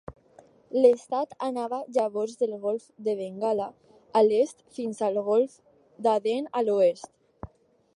L'estat 0.77 1.35
anava 1.47 1.81
llavors 1.97 2.33
del 2.39 2.57
golf 2.65 2.89
de 3.09 3.15
Bengala 3.21 3.69
a 4.23 4.27
l'est 4.29 4.67
fins 4.79 5.07
al 5.11 5.25
golf 5.33 5.63
d'Aden 6.07 6.53
a 6.63 6.67
l'oest. 6.71 7.17